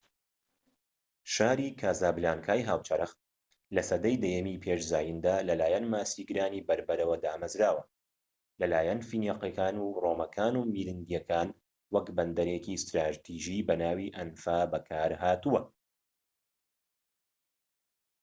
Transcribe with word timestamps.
شاری 1.33 1.67
کاسابلانکای 1.81 2.61
هاوچەرخ 2.69 3.11
لە 3.75 3.81
سەدەی 3.89 4.21
دەیەمی 4.23 4.61
پێش 4.63 4.81
زایندا 4.91 5.35
لەلایەن 5.49 5.85
ماسیگرانی 5.93 6.65
بەربەرەوە 6.67 7.15
دامەزراوە 7.23 7.83
و 7.85 7.89
لەلایەن 8.61 8.99
فینیقیەکان 9.09 9.75
و 9.79 9.85
ڕۆمەکان 10.03 10.53
و 10.57 10.67
میرنیدەکان 10.73 11.49
وەک 11.93 12.07
بەندەرێکی 12.17 12.81
ستراتیژی 12.83 13.65
بەناوی 13.67 14.13
ئەنفا 14.15 14.59
بەکار 14.73 15.11
هاتووە 15.23 15.61